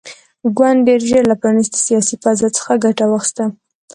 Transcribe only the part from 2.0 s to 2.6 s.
فضا